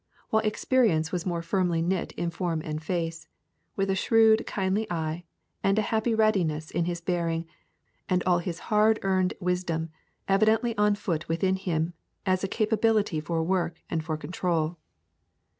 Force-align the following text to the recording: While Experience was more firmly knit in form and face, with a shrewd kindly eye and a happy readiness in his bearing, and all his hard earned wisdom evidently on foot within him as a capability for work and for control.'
While 0.31 0.41
Experience 0.41 1.11
was 1.11 1.27
more 1.27 1.43
firmly 1.43 1.79
knit 1.83 2.11
in 2.13 2.31
form 2.31 2.63
and 2.65 2.81
face, 2.81 3.27
with 3.75 3.87
a 3.91 3.95
shrewd 3.95 4.47
kindly 4.47 4.89
eye 4.91 5.25
and 5.63 5.77
a 5.77 5.83
happy 5.83 6.15
readiness 6.15 6.71
in 6.71 6.85
his 6.85 7.01
bearing, 7.01 7.45
and 8.09 8.23
all 8.23 8.39
his 8.39 8.57
hard 8.73 8.97
earned 9.03 9.35
wisdom 9.39 9.89
evidently 10.27 10.75
on 10.75 10.95
foot 10.95 11.29
within 11.29 11.55
him 11.55 11.93
as 12.25 12.43
a 12.43 12.47
capability 12.47 13.21
for 13.21 13.43
work 13.43 13.79
and 13.91 14.03
for 14.03 14.17
control.' 14.17 14.79